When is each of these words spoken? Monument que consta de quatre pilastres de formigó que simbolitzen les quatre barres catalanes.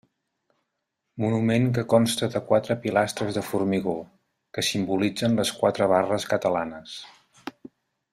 Monument 1.25 1.67
que 1.75 1.83
consta 1.91 2.29
de 2.35 2.41
quatre 2.47 2.77
pilastres 2.85 3.37
de 3.39 3.43
formigó 3.49 3.95
que 4.57 4.65
simbolitzen 4.69 5.37
les 5.41 5.53
quatre 5.61 5.89
barres 5.93 6.27
catalanes. 6.33 6.97